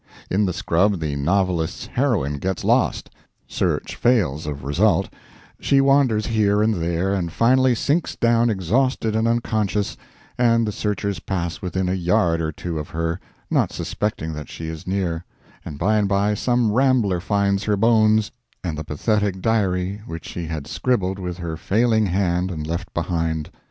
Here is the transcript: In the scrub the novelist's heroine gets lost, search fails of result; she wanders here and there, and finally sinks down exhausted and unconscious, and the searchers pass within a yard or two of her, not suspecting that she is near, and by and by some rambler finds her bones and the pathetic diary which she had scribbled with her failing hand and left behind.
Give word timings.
In 0.31 0.47
the 0.47 0.51
scrub 0.51 0.99
the 0.99 1.15
novelist's 1.15 1.85
heroine 1.85 2.39
gets 2.39 2.63
lost, 2.63 3.11
search 3.47 3.95
fails 3.95 4.47
of 4.47 4.63
result; 4.63 5.09
she 5.59 5.79
wanders 5.79 6.25
here 6.25 6.63
and 6.63 6.73
there, 6.73 7.13
and 7.13 7.31
finally 7.31 7.75
sinks 7.75 8.15
down 8.15 8.49
exhausted 8.49 9.15
and 9.15 9.27
unconscious, 9.27 9.95
and 10.39 10.65
the 10.65 10.71
searchers 10.71 11.19
pass 11.19 11.61
within 11.61 11.87
a 11.87 11.93
yard 11.93 12.41
or 12.41 12.51
two 12.51 12.79
of 12.79 12.89
her, 12.89 13.19
not 13.51 13.71
suspecting 13.71 14.33
that 14.33 14.49
she 14.49 14.69
is 14.69 14.87
near, 14.87 15.23
and 15.63 15.77
by 15.77 15.97
and 15.99 16.07
by 16.09 16.33
some 16.33 16.71
rambler 16.73 17.19
finds 17.19 17.65
her 17.65 17.77
bones 17.77 18.31
and 18.63 18.79
the 18.79 18.83
pathetic 18.83 19.39
diary 19.39 20.01
which 20.07 20.25
she 20.25 20.47
had 20.47 20.65
scribbled 20.65 21.19
with 21.19 21.37
her 21.37 21.55
failing 21.55 22.07
hand 22.07 22.49
and 22.49 22.65
left 22.65 22.91
behind. 22.95 23.51